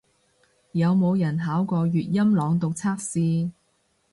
[0.71, 3.51] 有冇人考過粵音朗讀測試